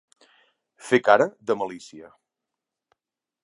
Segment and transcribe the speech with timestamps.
[0.87, 2.13] Fer cara de malícia.